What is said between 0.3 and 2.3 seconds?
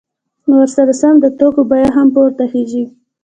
نو ورسره سم د توکو بیه هم